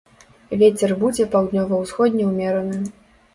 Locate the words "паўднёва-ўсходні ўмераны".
1.35-2.81